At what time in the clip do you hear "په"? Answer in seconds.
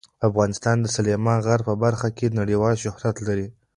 1.69-1.73